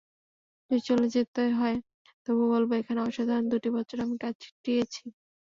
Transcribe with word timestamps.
যদি 0.71 0.81
চলে 0.87 1.07
যেতে 1.15 1.43
হয়, 1.57 1.77
তবুও 2.25 2.47
বলব 2.53 2.69
এখানে 2.81 2.99
অসাধারণ 3.01 3.45
দুটি 3.51 3.69
বছর 3.77 3.97
আমি 4.05 4.15
কাটিয়েছি। 4.23 5.03